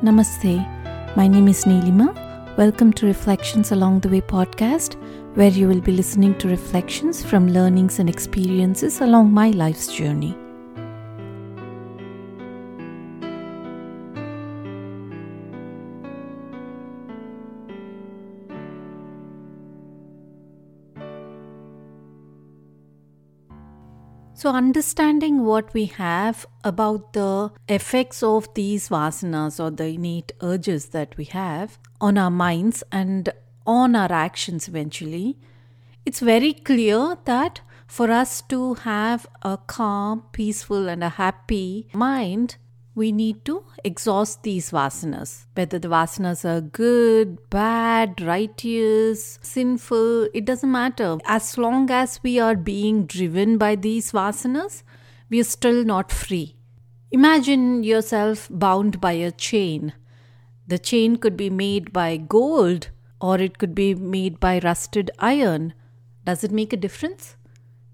Namaste. 0.00 1.16
My 1.16 1.26
name 1.26 1.48
is 1.48 1.64
Neelima. 1.64 2.14
Welcome 2.56 2.92
to 2.92 3.06
Reflections 3.06 3.72
Along 3.72 3.98
the 3.98 4.08
Way 4.08 4.20
podcast, 4.20 4.94
where 5.34 5.50
you 5.50 5.66
will 5.66 5.80
be 5.80 5.90
listening 5.90 6.38
to 6.38 6.46
reflections 6.46 7.24
from 7.24 7.48
learnings 7.48 7.98
and 7.98 8.08
experiences 8.08 9.00
along 9.00 9.32
my 9.32 9.50
life's 9.50 9.92
journey. 9.92 10.36
So, 24.38 24.50
understanding 24.50 25.44
what 25.44 25.74
we 25.74 25.86
have 25.86 26.46
about 26.62 27.12
the 27.12 27.50
effects 27.68 28.22
of 28.22 28.48
these 28.54 28.88
vasanas 28.88 29.58
or 29.58 29.72
the 29.72 29.86
innate 29.86 30.30
urges 30.40 30.90
that 30.90 31.16
we 31.16 31.24
have 31.24 31.76
on 32.00 32.16
our 32.16 32.30
minds 32.30 32.84
and 32.92 33.30
on 33.66 33.96
our 33.96 34.12
actions 34.12 34.68
eventually, 34.68 35.38
it's 36.06 36.20
very 36.20 36.52
clear 36.52 37.18
that 37.24 37.62
for 37.88 38.12
us 38.12 38.40
to 38.42 38.74
have 38.74 39.26
a 39.42 39.58
calm, 39.66 40.22
peaceful, 40.30 40.88
and 40.88 41.02
a 41.02 41.08
happy 41.08 41.88
mind, 41.92 42.58
we 42.98 43.12
need 43.12 43.44
to 43.44 43.64
exhaust 43.84 44.42
these 44.42 44.70
vasanas. 44.72 45.46
Whether 45.54 45.78
the 45.78 45.88
vasanas 45.88 46.44
are 46.44 46.60
good, 46.60 47.38
bad, 47.48 48.20
righteous, 48.20 49.38
sinful, 49.40 50.28
it 50.34 50.44
doesn't 50.44 50.70
matter. 50.70 51.18
As 51.24 51.56
long 51.56 51.90
as 51.90 52.20
we 52.22 52.38
are 52.38 52.56
being 52.56 53.06
driven 53.06 53.56
by 53.56 53.76
these 53.76 54.12
vasanas, 54.12 54.82
we 55.30 55.40
are 55.40 55.44
still 55.44 55.84
not 55.84 56.10
free. 56.10 56.56
Imagine 57.12 57.84
yourself 57.84 58.48
bound 58.50 59.00
by 59.00 59.12
a 59.12 59.30
chain. 59.30 59.94
The 60.66 60.78
chain 60.78 61.16
could 61.16 61.36
be 61.36 61.48
made 61.48 61.92
by 61.92 62.16
gold 62.16 62.90
or 63.20 63.38
it 63.38 63.58
could 63.58 63.74
be 63.74 63.94
made 63.94 64.38
by 64.40 64.60
rusted 64.62 65.10
iron. 65.18 65.72
Does 66.24 66.44
it 66.44 66.50
make 66.50 66.72
a 66.72 66.76
difference? 66.76 67.36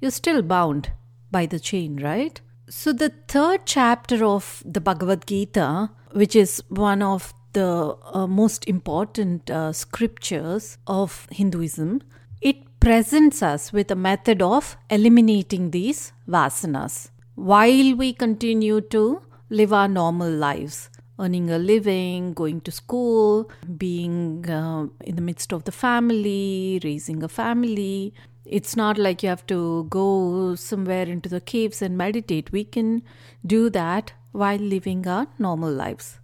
You're 0.01 0.11
still 0.11 0.43
bound 0.43 0.91
by 1.31 1.47
the 1.47 1.61
chain, 1.61 2.03
right? 2.03 2.41
So, 2.69 2.95
the 2.95 3.13
third 3.29 3.67
chapter 3.67 4.25
of 4.25 4.63
the 4.65 4.81
Bhagavad 4.81 5.27
Gita, 5.27 5.91
which 6.13 6.35
is 6.35 6.63
one 6.69 7.03
of 7.03 7.35
the 7.53 7.95
uh, 8.13 8.27
most 8.27 8.67
important 8.67 9.51
uh, 9.51 9.73
scriptures 9.73 10.79
of 10.87 11.29
Hinduism, 11.31 12.01
it 12.41 12.57
presents 12.81 13.43
us 13.43 13.71
with 13.73 13.91
a 13.91 13.95
method 13.95 14.41
of 14.41 14.79
eliminating 14.89 15.73
these 15.73 16.13
vasanas 16.27 17.11
while 17.35 17.95
we 17.97 18.13
continue 18.13 18.81
to 18.81 19.21
live 19.51 19.73
our 19.73 19.89
normal 19.89 20.31
lives 20.31 20.89
earning 21.19 21.51
a 21.51 21.59
living, 21.59 22.33
going 22.33 22.61
to 22.61 22.73
school, 22.73 23.51
being 23.77 24.49
uh, 24.51 24.87
in 25.05 25.15
the 25.15 25.23
midst 25.23 25.53
of 25.53 25.65
the 25.65 25.73
family, 25.73 26.81
raising 26.83 27.23
a 27.23 27.29
family, 27.29 28.13
it's 28.45 28.77
not 28.77 28.99
like 28.99 29.23
you 29.23 29.29
have 29.29 29.47
to 29.47 29.85
go 29.91 30.55
somewhere 30.55 31.05
into 31.05 31.29
the 31.29 31.41
caves 31.41 31.81
and 31.83 31.97
meditate. 31.97 32.53
We 32.53 32.65
can 32.65 33.03
do 33.47 33.71
that 33.71 34.13
while 34.33 34.59
living 34.59 35.07
our 35.07 35.27
normal 35.39 35.73
lives. 35.73 36.19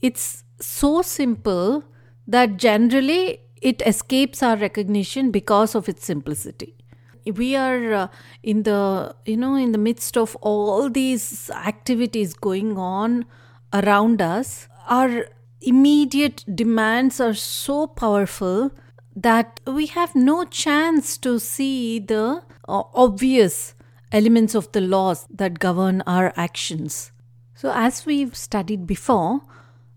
It's 0.00 0.44
so 0.60 1.02
simple 1.02 1.84
that 2.26 2.56
generally 2.56 3.40
it 3.60 3.82
escapes 3.86 4.42
our 4.42 4.56
recognition 4.56 5.30
because 5.30 5.74
of 5.74 5.88
its 5.88 6.04
simplicity 6.04 6.76
we 7.32 7.56
are 7.56 7.92
uh, 7.92 8.08
in 8.42 8.62
the 8.62 9.14
you 9.24 9.36
know 9.36 9.54
in 9.56 9.72
the 9.72 9.78
midst 9.78 10.16
of 10.16 10.36
all 10.36 10.88
these 10.88 11.50
activities 11.50 12.34
going 12.34 12.78
on 12.78 13.24
around 13.72 14.22
us 14.22 14.68
our 14.88 15.26
immediate 15.60 16.44
demands 16.54 17.20
are 17.20 17.34
so 17.34 17.86
powerful 17.86 18.70
that 19.16 19.60
we 19.66 19.86
have 19.86 20.14
no 20.14 20.44
chance 20.44 21.16
to 21.18 21.40
see 21.40 21.98
the 21.98 22.42
uh, 22.68 22.82
obvious 22.94 23.74
elements 24.12 24.54
of 24.54 24.70
the 24.72 24.80
laws 24.80 25.26
that 25.30 25.58
govern 25.58 26.02
our 26.06 26.32
actions. 26.36 27.10
So, 27.54 27.72
as 27.74 28.04
we've 28.04 28.36
studied 28.36 28.86
before, 28.86 29.40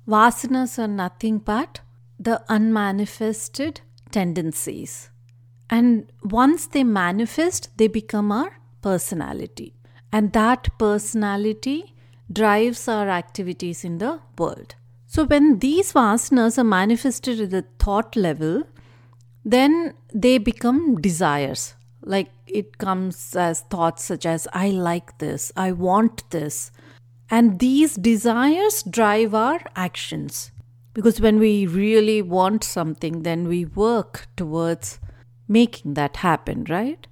vasanas 0.07 0.79
are 0.79 0.87
nothing 0.87 1.39
but 1.39 1.81
the 2.17 2.41
unmanifested 2.47 3.81
tendencies. 4.11 5.09
And 5.69 6.11
once 6.23 6.67
they 6.67 6.83
manifest, 6.83 7.77
they 7.77 7.87
become 7.87 8.31
our 8.31 8.59
personality. 8.81 9.75
And 10.11 10.33
that 10.33 10.69
personality 10.79 11.93
drives 12.31 12.87
our 12.87 13.09
activities 13.09 13.83
in 13.83 13.97
the 13.99 14.21
world. 14.37 14.75
So, 15.05 15.25
when 15.25 15.59
these 15.59 15.93
vasanas 15.93 16.57
are 16.57 16.63
manifested 16.63 17.41
at 17.41 17.49
the 17.51 17.65
thought 17.77 18.15
level, 18.15 18.63
then 19.43 19.93
they 20.13 20.37
become 20.37 21.01
desires. 21.01 21.75
Like 22.01 22.31
it 22.47 22.77
comes 22.77 23.35
as 23.35 23.61
thoughts 23.61 24.03
such 24.03 24.25
as, 24.25 24.47
I 24.53 24.69
like 24.69 25.17
this, 25.19 25.51
I 25.55 25.71
want 25.71 26.29
this. 26.29 26.71
And 27.29 27.59
these 27.59 27.95
desires 27.95 28.83
drive 28.83 29.35
our 29.35 29.61
actions. 29.75 30.51
Because 30.93 31.21
when 31.21 31.39
we 31.39 31.67
really 31.67 32.21
want 32.21 32.63
something, 32.63 33.21
then 33.21 33.47
we 33.47 33.65
work 33.65 34.27
towards 34.35 34.99
making 35.47 35.93
that 35.93 36.17
happen, 36.17 36.65
right? 36.67 37.05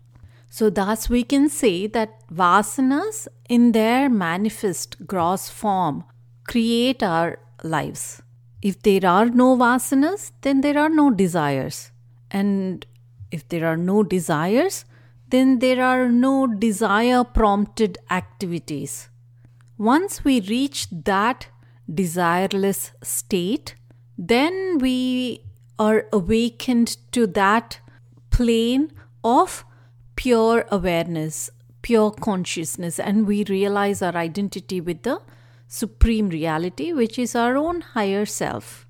So, 0.50 0.70
thus, 0.70 1.10
we 1.10 1.24
can 1.24 1.50
say 1.50 1.88
that 1.88 2.28
vasanas, 2.30 3.28
in 3.48 3.74
their 3.74 4.10
manifest 4.10 5.06
gross 5.06 5.50
form, 5.50 6.04
create 6.48 7.04
our 7.04 7.38
lives. 7.64 8.22
If 8.62 8.82
there 8.82 9.06
are 9.06 9.26
no 9.26 9.56
vasanas, 9.56 10.32
then 10.42 10.62
there 10.62 10.80
are 10.80 10.90
no 10.90 11.12
desires. 11.12 11.92
And 12.32 12.86
if 13.32 13.48
there 13.48 13.66
are 13.66 13.78
no 13.78 14.04
desires, 14.04 14.86
then 15.30 15.60
there 15.60 15.84
are 15.84 16.10
no 16.10 16.48
desire 16.48 17.24
prompted 17.24 17.98
activities. 18.10 19.10
Once 19.78 20.24
we 20.24 20.42
reach 20.42 20.88
that 20.90 21.48
desireless 21.92 22.92
state, 23.04 23.76
then 24.18 24.78
we 24.80 25.42
are 25.78 26.06
awakened 26.12 26.98
to 27.12 27.28
that 27.28 27.80
plane 28.30 28.92
of 29.24 29.64
pure 30.16 30.66
awareness, 30.72 31.50
pure 31.82 32.12
consciousness, 32.12 33.00
and 33.00 33.28
we 33.28 33.44
realize 33.46 34.02
our 34.02 34.16
identity 34.16 34.82
with 34.82 35.04
the 35.04 35.22
supreme 35.68 36.30
reality, 36.30 36.92
which 36.94 37.20
is 37.20 37.36
our 37.36 37.58
own 37.58 37.82
higher 37.82 38.26
self. 38.26 38.88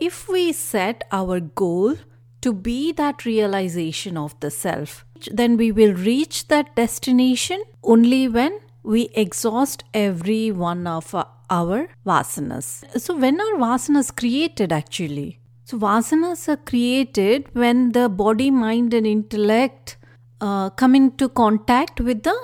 If 0.00 0.28
we 0.28 0.52
set 0.52 1.04
our 1.12 1.40
goal 1.40 1.96
to 2.42 2.52
be 2.52 2.92
that 2.92 3.24
realization 3.24 4.16
of 4.16 4.38
the 4.40 4.50
self. 4.50 5.04
Then 5.30 5.56
we 5.56 5.72
will 5.72 5.94
reach 5.94 6.48
that 6.48 6.74
destination 6.76 7.62
only 7.82 8.28
when 8.28 8.60
we 8.82 9.08
exhaust 9.14 9.84
every 9.94 10.50
one 10.50 10.86
of 10.86 11.14
our 11.48 11.88
vasanas. 12.04 13.00
So, 13.00 13.16
when 13.16 13.40
are 13.40 13.56
vasanas 13.56 14.14
created 14.14 14.72
actually? 14.72 15.38
So, 15.64 15.78
vasanas 15.78 16.48
are 16.48 16.56
created 16.56 17.46
when 17.52 17.92
the 17.92 18.08
body, 18.08 18.50
mind, 18.50 18.92
and 18.92 19.06
intellect 19.06 19.96
uh, 20.40 20.70
come 20.70 20.94
into 20.94 21.28
contact 21.28 22.00
with 22.00 22.24
the 22.24 22.36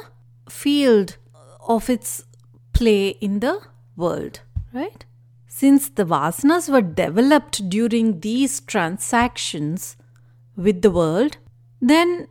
field 0.48 1.16
of 1.66 1.90
its 1.90 2.22
play 2.72 3.08
in 3.08 3.40
the 3.40 3.60
world, 3.96 4.40
right? 4.72 5.04
Since 5.58 5.88
the 5.88 6.04
vasanas 6.04 6.68
were 6.72 6.82
developed 6.82 7.68
during 7.68 8.20
these 8.20 8.60
transactions 8.60 9.96
with 10.56 10.82
the 10.82 10.90
world, 10.92 11.38
then 11.80 12.28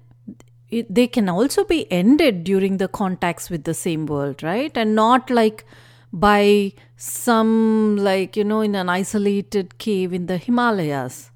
they 0.71 1.07
can 1.07 1.27
also 1.27 1.65
be 1.65 1.91
ended 1.91 2.45
during 2.45 2.77
the 2.77 2.87
contacts 2.87 3.49
with 3.49 3.65
the 3.65 3.73
same 3.73 4.05
world, 4.05 4.43
right? 4.43 4.71
And 4.77 4.95
not 4.95 5.29
like 5.29 5.65
by 6.13 6.71
some, 6.95 7.97
like, 7.97 8.37
you 8.37 8.45
know, 8.45 8.61
in 8.61 8.75
an 8.75 8.87
isolated 8.87 9.77
cave 9.77 10.13
in 10.13 10.27
the 10.27 10.37
Himalayas. 10.37 11.31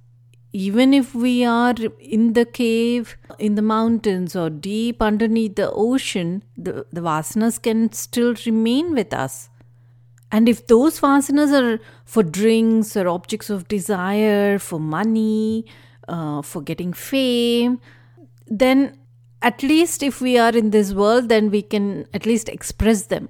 Even 0.54 0.94
if 0.94 1.14
we 1.14 1.44
are 1.44 1.76
in 2.00 2.34
the 2.40 2.46
cave, 2.46 3.18
in 3.38 3.56
the 3.56 3.62
mountains, 3.62 4.34
or 4.34 4.50
deep 4.50 5.02
underneath 5.02 5.56
the 5.58 5.70
ocean, 5.72 6.44
the, 6.56 6.86
the 6.94 7.02
vasanas 7.02 7.62
can 7.62 7.92
still 7.92 8.34
remain 8.46 8.94
with 8.94 9.14
us. 9.14 9.50
And 10.32 10.48
if 10.48 10.68
those 10.68 11.00
vasanas 11.00 11.52
are 11.52 11.80
for 12.06 12.24
drinks 12.24 12.96
or 12.96 13.08
objects 13.08 13.50
of 13.50 13.68
desire, 13.68 14.60
for 14.60 14.80
money, 14.80 15.66
uh, 16.08 16.42
for 16.42 16.62
getting 16.62 16.94
fame, 16.94 17.80
then 18.48 18.98
at 19.42 19.62
least 19.62 20.04
if 20.04 20.22
we 20.22 20.38
are 20.38 20.56
in 20.56 20.70
this 20.70 20.94
world, 20.94 21.28
then 21.28 21.50
we 21.50 21.62
can 21.62 22.06
at 22.14 22.26
least 22.26 22.48
express 22.48 23.08
them. 23.08 23.28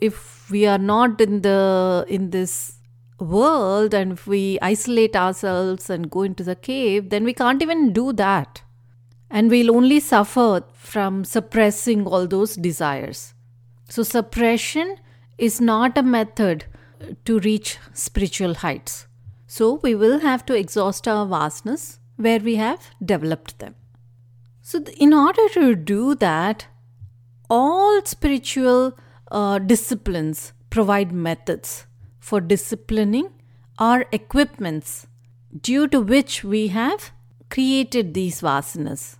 If 0.00 0.50
we 0.50 0.66
are 0.66 0.78
not 0.78 1.20
in 1.20 1.42
the 1.42 2.04
in 2.08 2.30
this 2.30 2.76
world 3.18 3.94
and 3.94 4.12
if 4.12 4.26
we 4.26 4.58
isolate 4.60 5.14
ourselves 5.14 5.90
and 5.90 6.10
go 6.10 6.22
into 6.22 6.42
the 6.42 6.56
cave, 6.56 7.10
then 7.10 7.24
we 7.24 7.34
can't 7.34 7.62
even 7.62 7.92
do 7.92 8.12
that. 8.14 8.62
And 9.30 9.48
we'll 9.48 9.74
only 9.74 10.00
suffer 10.00 10.64
from 10.74 11.24
suppressing 11.24 12.06
all 12.06 12.26
those 12.26 12.56
desires. 12.56 13.34
So, 13.88 14.02
suppression 14.02 14.96
is 15.48 15.60
not 15.60 15.98
a 15.98 16.02
method 16.02 16.64
to 17.24 17.38
reach 17.40 17.78
spiritual 17.92 18.54
heights. 18.54 19.06
So 19.46 19.80
we 19.82 19.94
will 19.94 20.20
have 20.20 20.46
to 20.46 20.54
exhaust 20.54 21.08
our 21.08 21.26
vasanas 21.26 21.98
where 22.16 22.38
we 22.38 22.56
have 22.56 22.90
developed 23.04 23.58
them. 23.58 23.74
So, 24.60 24.84
in 24.96 25.12
order 25.12 25.48
to 25.54 25.74
do 25.74 26.14
that, 26.16 26.66
all 27.48 28.00
spiritual 28.04 28.96
uh, 29.32 29.58
disciplines 29.58 30.52
provide 30.68 31.10
methods 31.10 31.86
for 32.20 32.40
disciplining 32.40 33.30
our 33.78 34.04
equipments 34.12 35.06
due 35.68 35.88
to 35.88 36.00
which 36.00 36.44
we 36.44 36.68
have 36.68 37.10
created 37.50 38.14
these 38.14 38.42
vasanas. 38.42 39.16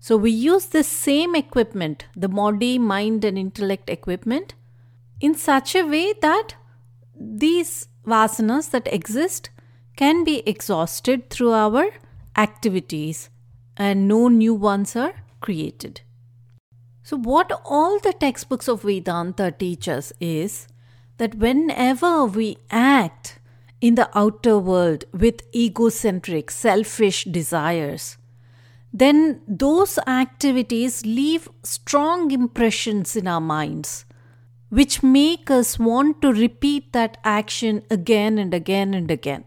So 0.00 0.16
we 0.16 0.30
use 0.30 0.66
the 0.66 0.82
same 0.82 1.34
equipment, 1.34 2.06
the 2.16 2.28
body, 2.28 2.78
mind, 2.78 3.24
and 3.24 3.38
intellect 3.38 3.90
equipment, 3.90 4.54
in 5.20 5.34
such 5.34 5.74
a 5.74 5.82
way 5.82 6.12
that 6.20 6.54
these 7.18 7.88
vasanas 8.06 8.70
that 8.70 8.92
exist 8.92 9.50
can 9.96 10.24
be 10.24 10.42
exhausted 10.46 11.28
through 11.30 11.52
our 11.52 11.90
activities 12.36 13.30
and 13.76 14.06
no 14.06 14.28
new 14.28 14.54
ones 14.54 14.94
are 14.96 15.14
created. 15.40 16.00
So, 17.02 17.16
what 17.16 17.50
all 17.64 17.98
the 17.98 18.12
textbooks 18.12 18.68
of 18.68 18.82
Vedanta 18.82 19.50
teach 19.50 19.88
us 19.88 20.12
is 20.20 20.68
that 21.16 21.36
whenever 21.36 22.26
we 22.26 22.58
act 22.70 23.38
in 23.80 23.94
the 23.94 24.10
outer 24.16 24.58
world 24.58 25.04
with 25.12 25.42
egocentric, 25.54 26.50
selfish 26.50 27.24
desires, 27.24 28.18
then 28.92 29.40
those 29.46 29.98
activities 30.06 31.04
leave 31.04 31.48
strong 31.62 32.30
impressions 32.30 33.16
in 33.16 33.26
our 33.26 33.40
minds, 33.40 34.04
which 34.68 35.02
make 35.02 35.50
us 35.50 35.78
want 35.78 36.20
to 36.22 36.32
repeat 36.32 36.92
that 36.92 37.16
action 37.24 37.82
again 37.90 38.38
and 38.38 38.52
again 38.52 38.94
and 38.94 39.10
again. 39.10 39.44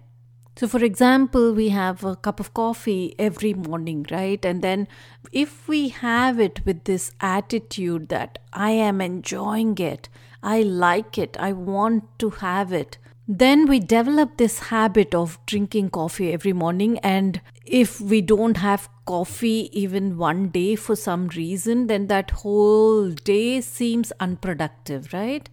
So, 0.57 0.67
for 0.67 0.83
example, 0.83 1.53
we 1.53 1.69
have 1.69 2.03
a 2.03 2.15
cup 2.15 2.39
of 2.39 2.53
coffee 2.53 3.15
every 3.17 3.53
morning, 3.53 4.05
right? 4.11 4.43
And 4.45 4.61
then 4.61 4.87
if 5.31 5.67
we 5.67 5.89
have 5.89 6.39
it 6.39 6.65
with 6.65 6.83
this 6.83 7.11
attitude 7.19 8.09
that 8.09 8.39
I 8.51 8.71
am 8.71 9.01
enjoying 9.01 9.77
it, 9.77 10.09
I 10.43 10.61
like 10.61 11.17
it, 11.17 11.37
I 11.39 11.53
want 11.53 12.03
to 12.19 12.31
have 12.31 12.73
it, 12.73 12.97
then 13.39 13.65
we 13.65 13.79
develop 13.79 14.35
this 14.35 14.59
habit 14.59 15.15
of 15.15 15.39
drinking 15.45 15.89
coffee 15.91 16.33
every 16.33 16.51
morning. 16.51 16.97
And 16.99 17.39
if 17.65 18.01
we 18.01 18.19
don't 18.19 18.57
have 18.57 18.89
coffee 19.05 19.69
even 19.71 20.17
one 20.17 20.49
day 20.49 20.75
for 20.75 20.97
some 20.97 21.29
reason, 21.29 21.87
then 21.87 22.07
that 22.07 22.31
whole 22.31 23.09
day 23.09 23.61
seems 23.61 24.11
unproductive, 24.19 25.13
right? 25.13 25.49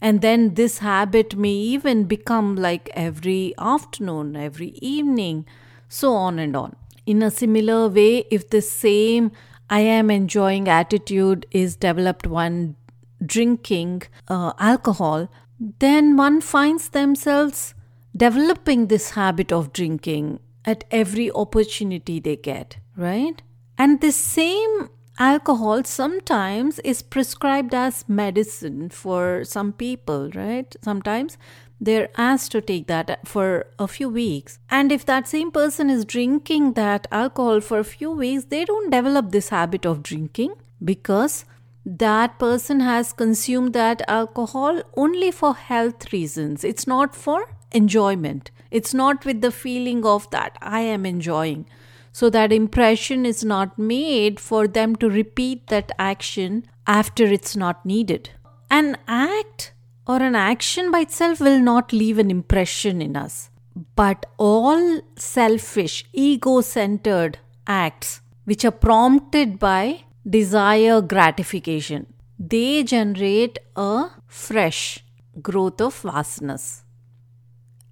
And 0.00 0.20
then 0.20 0.54
this 0.54 0.78
habit 0.78 1.34
may 1.34 1.50
even 1.52 2.04
become 2.04 2.54
like 2.54 2.90
every 2.94 3.54
afternoon, 3.58 4.36
every 4.36 4.78
evening, 4.80 5.46
so 5.88 6.12
on 6.12 6.38
and 6.38 6.54
on. 6.54 6.76
In 7.06 7.22
a 7.22 7.30
similar 7.32 7.88
way, 7.88 8.26
if 8.30 8.50
the 8.50 8.62
same 8.62 9.32
I 9.68 9.80
am 9.80 10.12
enjoying 10.12 10.68
attitude 10.68 11.44
is 11.50 11.74
developed 11.74 12.28
when 12.28 12.76
drinking 13.24 14.02
uh, 14.28 14.52
alcohol, 14.60 15.28
then 15.58 16.16
one 16.16 16.40
finds 16.40 16.90
themselves 16.90 17.74
developing 18.16 18.86
this 18.86 19.10
habit 19.10 19.52
of 19.52 19.72
drinking 19.72 20.40
at 20.64 20.84
every 20.90 21.30
opportunity 21.30 22.18
they 22.18 22.36
get, 22.36 22.78
right? 22.96 23.42
And 23.78 24.00
the 24.00 24.12
same 24.12 24.90
alcohol 25.18 25.84
sometimes 25.84 26.78
is 26.80 27.02
prescribed 27.02 27.74
as 27.74 28.08
medicine 28.08 28.90
for 28.90 29.44
some 29.44 29.72
people, 29.72 30.30
right? 30.34 30.74
Sometimes 30.82 31.38
they're 31.80 32.08
asked 32.16 32.52
to 32.52 32.60
take 32.60 32.86
that 32.86 33.26
for 33.26 33.66
a 33.78 33.86
few 33.86 34.08
weeks. 34.08 34.58
And 34.70 34.90
if 34.90 35.04
that 35.06 35.28
same 35.28 35.50
person 35.50 35.90
is 35.90 36.04
drinking 36.04 36.72
that 36.72 37.06
alcohol 37.10 37.60
for 37.60 37.78
a 37.78 37.84
few 37.84 38.10
weeks, 38.10 38.44
they 38.44 38.64
don't 38.64 38.90
develop 38.90 39.30
this 39.30 39.50
habit 39.50 39.84
of 39.84 40.02
drinking 40.02 40.54
because 40.82 41.44
that 41.86 42.40
person 42.40 42.80
has 42.80 43.12
consumed 43.12 43.72
that 43.72 44.02
alcohol 44.08 44.82
only 44.96 45.30
for 45.30 45.54
health 45.54 46.12
reasons. 46.12 46.64
It's 46.64 46.84
not 46.86 47.14
for 47.14 47.48
enjoyment. 47.70 48.50
It's 48.72 48.92
not 48.92 49.24
with 49.24 49.40
the 49.40 49.52
feeling 49.52 50.04
of 50.04 50.28
that 50.30 50.58
I 50.60 50.80
am 50.80 51.06
enjoying. 51.06 51.66
So 52.10 52.28
that 52.30 52.52
impression 52.52 53.24
is 53.24 53.44
not 53.44 53.78
made 53.78 54.40
for 54.40 54.66
them 54.66 54.96
to 54.96 55.08
repeat 55.08 55.68
that 55.68 55.92
action 55.96 56.66
after 56.88 57.24
it's 57.24 57.54
not 57.54 57.86
needed. 57.86 58.30
An 58.68 58.98
act 59.06 59.72
or 60.08 60.16
an 60.16 60.34
action 60.34 60.90
by 60.90 61.00
itself 61.00 61.40
will 61.40 61.60
not 61.60 61.92
leave 61.92 62.18
an 62.18 62.32
impression 62.32 63.00
in 63.00 63.16
us. 63.16 63.50
But 63.94 64.26
all 64.38 65.02
selfish, 65.16 66.04
ego 66.12 66.62
centered 66.62 67.38
acts 67.66 68.22
which 68.44 68.64
are 68.64 68.70
prompted 68.72 69.58
by 69.58 70.05
desire 70.28 71.00
gratification. 71.00 72.06
They 72.38 72.82
generate 72.82 73.58
a 73.76 74.08
fresh 74.26 75.04
growth 75.40 75.80
of 75.80 76.02
vasanas. 76.02 76.82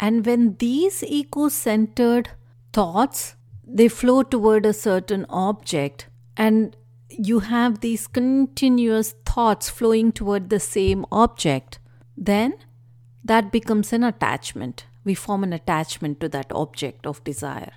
And 0.01 0.27
when 0.27 0.57
these 0.59 1.03
ego 1.03 1.49
centered 1.49 2.31
thoughts 2.73 3.37
they 3.67 3.89
flow 3.89 4.23
toward 4.23 4.67
a 4.67 4.73
certain 4.73 5.25
object 5.29 6.09
and 6.37 6.77
you 7.09 7.41
have 7.41 7.81
these 7.81 8.07
continuous 8.07 9.15
thoughts 9.25 9.71
flowing 9.71 10.13
toward 10.13 10.51
the 10.51 10.61
same 10.61 11.07
object, 11.13 11.79
then 12.17 12.55
that 13.25 13.53
becomes 13.53 13.93
an 13.93 14.05
attachment. 14.05 14.87
We 15.05 15.15
form 15.15 15.45
an 15.45 15.53
attachment 15.53 16.21
to 16.21 16.29
that 16.31 16.51
object 16.53 17.07
of 17.07 17.23
desire. 17.25 17.73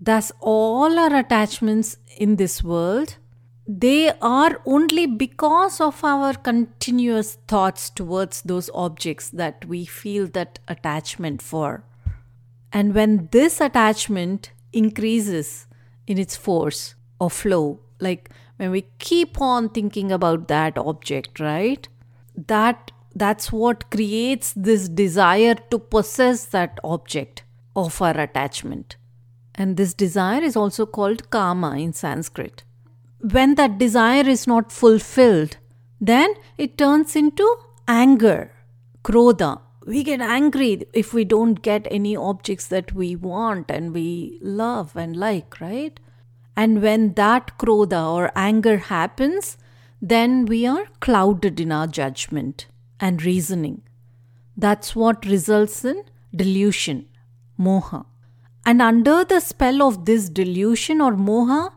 Thus, 0.00 0.32
all 0.40 0.98
our 0.98 1.14
attachments 1.16 1.96
in 2.18 2.36
this 2.36 2.62
world 2.62 3.16
they 3.66 4.10
are 4.20 4.60
only 4.66 5.06
because 5.06 5.80
of 5.80 6.04
our 6.04 6.34
continuous 6.34 7.38
thoughts 7.48 7.88
towards 7.88 8.42
those 8.42 8.68
objects 8.74 9.30
that 9.30 9.64
we 9.64 9.86
feel 9.86 10.26
that 10.28 10.58
attachment 10.68 11.40
for. 11.40 11.82
And 12.72 12.94
when 12.94 13.28
this 13.32 13.60
attachment 13.60 14.52
increases 14.72 15.66
in 16.06 16.18
its 16.18 16.36
force 16.36 16.94
or 17.18 17.30
flow, 17.30 17.80
like 18.00 18.28
when 18.58 18.70
we 18.70 18.82
keep 18.98 19.40
on 19.40 19.70
thinking 19.70 20.12
about 20.12 20.48
that 20.48 20.76
object, 20.76 21.40
right? 21.40 21.88
That 22.36 22.90
that's 23.14 23.50
what 23.50 23.90
creates 23.90 24.52
this 24.54 24.88
desire 24.88 25.54
to 25.70 25.78
possess 25.78 26.46
that 26.46 26.78
object 26.84 27.44
of 27.74 28.02
our 28.02 28.18
attachment. 28.18 28.96
And 29.54 29.76
this 29.76 29.94
desire 29.94 30.42
is 30.42 30.56
also 30.56 30.84
called 30.84 31.30
kama 31.30 31.78
in 31.78 31.92
Sanskrit 31.92 32.64
when 33.32 33.54
that 33.54 33.78
desire 33.78 34.28
is 34.28 34.46
not 34.46 34.70
fulfilled, 34.70 35.56
then 36.00 36.34
it 36.58 36.76
turns 36.76 37.16
into 37.16 37.56
anger, 37.88 38.52
krodha. 39.02 39.60
We 39.86 40.02
get 40.02 40.20
angry 40.20 40.84
if 40.92 41.12
we 41.14 41.24
don't 41.24 41.62
get 41.62 41.86
any 41.90 42.16
objects 42.16 42.66
that 42.68 42.92
we 42.94 43.16
want 43.16 43.70
and 43.70 43.94
we 43.94 44.38
love 44.42 44.96
and 44.96 45.16
like, 45.16 45.60
right? 45.60 45.98
And 46.56 46.82
when 46.82 47.14
that 47.14 47.58
krodha 47.58 48.12
or 48.12 48.30
anger 48.34 48.78
happens, 48.78 49.56
then 50.00 50.44
we 50.44 50.66
are 50.66 50.86
clouded 51.00 51.60
in 51.60 51.72
our 51.72 51.86
judgment 51.86 52.66
and 53.00 53.22
reasoning. 53.22 53.82
That's 54.56 54.94
what 54.94 55.24
results 55.26 55.84
in 55.84 56.04
delusion, 56.34 57.06
moha. 57.58 58.04
And 58.66 58.80
under 58.80 59.24
the 59.24 59.40
spell 59.40 59.82
of 59.82 60.04
this 60.04 60.28
delusion 60.28 61.00
or 61.00 61.12
moha, 61.12 61.72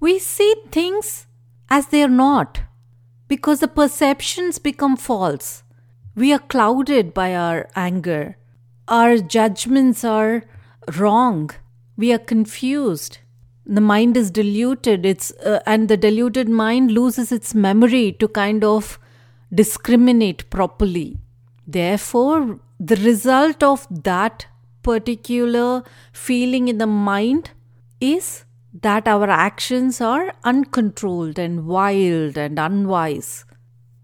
we 0.00 0.18
see 0.18 0.54
things 0.70 1.26
as 1.68 1.86
they 1.88 2.02
are 2.02 2.08
not 2.08 2.60
because 3.28 3.60
the 3.60 3.68
perceptions 3.68 4.58
become 4.58 4.96
false. 4.96 5.62
We 6.14 6.32
are 6.32 6.38
clouded 6.38 7.14
by 7.14 7.34
our 7.34 7.68
anger. 7.74 8.36
Our 8.86 9.18
judgments 9.18 10.04
are 10.04 10.44
wrong. 10.96 11.50
We 11.96 12.12
are 12.12 12.18
confused. 12.18 13.18
The 13.66 13.80
mind 13.80 14.16
is 14.16 14.30
diluted. 14.30 15.06
It's 15.06 15.30
uh, 15.32 15.60
and 15.66 15.88
the 15.88 15.96
diluted 15.96 16.48
mind 16.48 16.92
loses 16.92 17.32
its 17.32 17.54
memory 17.54 18.12
to 18.20 18.28
kind 18.28 18.62
of 18.62 18.98
discriminate 19.52 20.48
properly. 20.50 21.18
Therefore, 21.66 22.60
the 22.78 22.96
result 22.96 23.62
of 23.62 23.86
that 23.90 24.46
particular 24.82 25.82
feeling 26.12 26.68
in 26.68 26.78
the 26.78 26.86
mind 26.86 27.50
is 28.00 28.44
that 28.82 29.06
our 29.06 29.30
actions 29.30 30.00
are 30.00 30.34
uncontrolled 30.42 31.38
and 31.38 31.66
wild 31.66 32.36
and 32.36 32.58
unwise. 32.58 33.44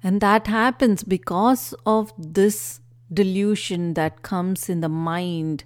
And 0.02 0.20
that 0.20 0.46
happens 0.46 1.02
because 1.02 1.74
of 1.84 2.12
this 2.16 2.80
delusion 3.12 3.94
that 3.94 4.22
comes 4.22 4.68
in 4.68 4.80
the 4.80 4.88
mind, 4.88 5.64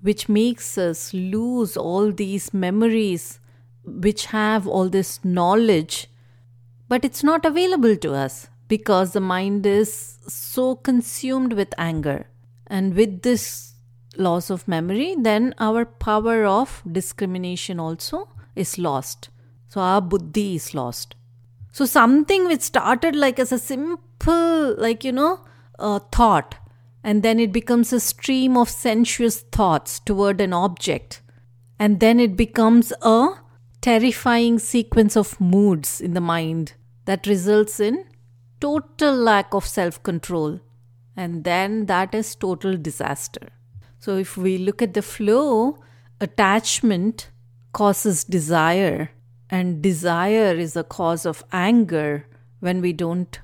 which 0.00 0.28
makes 0.28 0.78
us 0.78 1.12
lose 1.12 1.76
all 1.76 2.12
these 2.12 2.54
memories, 2.54 3.40
which 3.84 4.26
have 4.26 4.66
all 4.66 4.88
this 4.88 5.24
knowledge, 5.24 6.08
but 6.88 7.04
it's 7.04 7.24
not 7.24 7.44
available 7.44 7.96
to 7.96 8.14
us 8.14 8.46
because 8.68 9.12
the 9.12 9.20
mind 9.20 9.66
is 9.66 10.18
so 10.28 10.76
consumed 10.76 11.54
with 11.54 11.74
anger. 11.76 12.26
And 12.68 12.94
with 12.94 13.22
this 13.22 13.74
loss 14.18 14.50
of 14.50 14.66
memory, 14.68 15.16
then 15.18 15.54
our 15.58 15.84
power 15.84 16.44
of 16.44 16.82
discrimination 16.90 17.78
also 17.80 18.28
is 18.56 18.78
lost. 18.78 19.30
So 19.68 19.80
our 19.80 20.00
buddhi 20.00 20.56
is 20.56 20.74
lost. 20.74 21.14
So 21.72 21.86
something 21.86 22.46
which 22.46 22.62
started 22.62 23.14
like 23.14 23.38
as 23.38 23.52
a 23.52 23.58
simple, 23.58 24.74
like, 24.78 25.04
you 25.04 25.12
know, 25.12 25.44
uh, 25.78 26.00
thought, 26.10 26.56
and 27.04 27.22
then 27.22 27.38
it 27.38 27.52
becomes 27.52 27.92
a 27.92 28.00
stream 28.00 28.56
of 28.56 28.68
sensuous 28.68 29.42
thoughts 29.42 30.00
toward 30.00 30.40
an 30.40 30.52
object, 30.52 31.22
and 31.78 32.00
then 32.00 32.18
it 32.18 32.36
becomes 32.36 32.92
a 33.02 33.28
terrifying 33.80 34.58
sequence 34.58 35.16
of 35.16 35.40
moods 35.40 36.00
in 36.00 36.14
the 36.14 36.20
mind 36.20 36.72
that 37.04 37.26
results 37.26 37.78
in 37.78 38.04
total 38.60 39.14
lack 39.14 39.54
of 39.54 39.66
self 39.66 40.02
control. 40.02 40.60
And 41.16 41.44
then 41.44 41.86
that 41.86 42.14
is 42.14 42.34
total 42.34 42.76
disaster. 42.76 43.48
So, 43.98 44.16
if 44.16 44.36
we 44.36 44.58
look 44.58 44.80
at 44.80 44.94
the 44.94 45.02
flow, 45.02 45.78
attachment 46.20 47.30
causes 47.72 48.24
desire, 48.24 49.10
and 49.50 49.82
desire 49.82 50.54
is 50.54 50.76
a 50.76 50.84
cause 50.84 51.26
of 51.26 51.44
anger 51.52 52.26
when 52.60 52.80
we 52.80 52.92
don't 52.92 53.40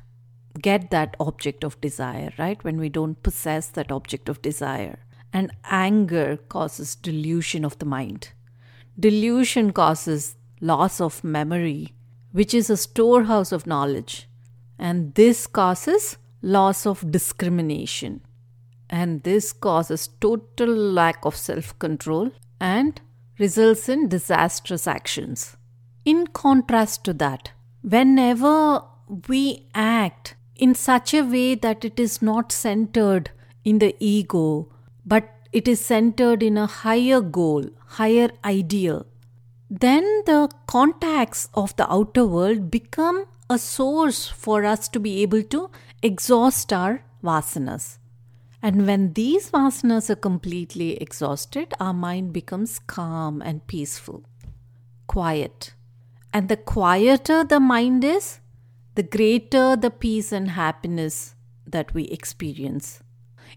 get 0.61 0.91
that 0.91 1.17
object 1.19 1.65
of 1.65 1.81
desire, 1.81 2.33
right? 2.39 2.63
When 2.63 2.79
we 2.79 2.89
don't 2.89 3.23
possess 3.23 3.69
that 3.69 3.91
object 3.91 4.29
of 4.29 4.43
desire. 4.43 4.99
And 5.33 5.51
anger 5.65 6.37
causes 6.49 6.95
delusion 6.95 7.65
of 7.65 7.79
the 7.79 7.87
mind. 7.87 8.31
Delusion 8.99 9.73
causes 9.73 10.37
loss 10.61 11.01
of 11.01 11.25
memory, 11.25 11.95
which 12.31 12.55
is 12.55 12.71
a 12.71 12.77
storehouse 12.77 13.51
of 13.51 13.67
knowledge. 13.67 14.29
And 14.79 15.15
this 15.15 15.47
causes 15.47 16.17
loss 16.43 16.87
of 16.87 17.11
discrimination. 17.11 18.21
And 18.91 19.23
this 19.23 19.53
causes 19.53 20.09
total 20.21 20.69
lack 20.69 21.25
of 21.25 21.37
self 21.37 21.79
control 21.79 22.31
and 22.61 23.01
results 23.39 23.89
in 23.89 24.09
disastrous 24.09 24.87
actions. 24.87 25.57
In 26.05 26.27
contrast 26.27 27.05
to 27.05 27.15
that, 27.15 27.53
whenever 27.83 28.83
we 29.29 29.67
act 29.75 30.35
in 30.57 30.75
such 30.75 31.15
a 31.15 31.23
way 31.23 31.55
that 31.55 31.85
it 31.85 31.99
is 31.99 32.23
not 32.23 32.53
centered 32.53 33.31
in 33.65 33.79
the 33.79 33.97
ego, 33.99 34.71
but 35.05 35.29
it 35.53 35.67
is 35.67 35.81
centered 35.81 36.43
in 36.43 36.57
a 36.59 36.67
higher 36.67 37.21
goal, 37.21 37.65
higher 37.87 38.31
ideal, 38.45 39.07
then 39.71 40.05
the 40.27 40.49
contacts 40.67 41.49
of 41.55 41.75
the 41.77 41.91
outer 41.91 42.25
world 42.27 42.71
become 42.71 43.25
a 43.51 43.59
source 43.59 44.27
for 44.29 44.65
us 44.65 44.89
to 44.89 45.01
be 45.01 45.23
able 45.23 45.43
to 45.43 45.71
exhaust 46.03 46.73
our 46.73 47.03
vasanas. 47.23 47.99
And 48.65 48.87
when 48.87 49.13
these 49.13 49.51
vasanas 49.51 50.09
are 50.09 50.17
completely 50.17 50.97
exhausted, 50.97 51.75
our 51.79 51.93
mind 51.93 52.33
becomes 52.33 52.79
calm 52.79 53.43
and 53.43 53.67
peaceful, 53.67 54.25
quiet. 55.07 55.75
And 56.33 56.49
the 56.49 56.57
quieter 56.57 57.45
the 57.45 57.61
mind 57.61 58.05
is, 58.05 58.41
the 58.95 59.03
greater 59.03 59.77
the 59.77 59.91
peace 59.91 60.33
and 60.33 60.53
happiness 60.53 61.35
that 61.67 61.93
we 61.93 62.05
experience. 62.05 63.03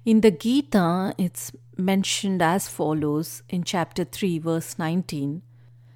In 0.04 0.20
the 0.20 0.30
Gita, 0.30 1.14
it's 1.18 1.54
mentioned 1.78 2.42
as 2.42 2.68
follows 2.68 3.44
in 3.48 3.64
chapter 3.64 4.04
3, 4.04 4.40
verse 4.40 4.78
19 4.78 5.42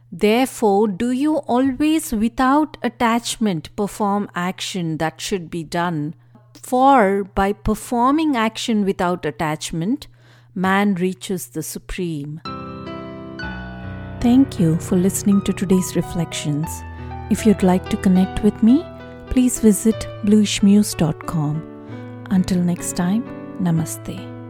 Therefore, 0.10 0.88
do 0.88 1.12
you 1.12 1.40
always 1.40 2.14
without 2.14 2.78
attachment 2.82 3.76
perform 3.76 4.30
action 4.36 5.00
that 5.00 5.20
should 5.20 5.50
be 5.50 5.66
done? 5.66 6.16
For 6.62 7.24
by 7.24 7.54
performing 7.54 8.36
action 8.36 8.86
without 8.86 9.26
attachment, 9.26 10.08
man 10.54 10.96
reaches 10.96 11.48
the 11.48 11.64
supreme. 11.64 12.42
Thank 14.22 14.60
you 14.60 14.78
for 14.78 14.96
listening 14.96 15.42
to 15.44 15.54
today's 15.54 15.96
reflections. 15.96 16.68
If 17.32 17.46
you'd 17.46 17.64
like 17.64 17.90
to 17.90 17.98
connect 17.98 18.44
with 18.44 18.62
me, 18.62 18.86
please 19.30 19.60
visit 19.60 19.96
bluishmuse.com. 20.24 22.28
Until 22.30 22.62
next 22.62 22.96
time, 22.96 23.24
namaste. 23.60 24.41